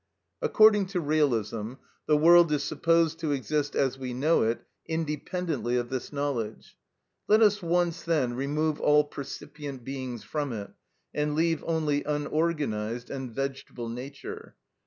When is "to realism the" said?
0.87-2.17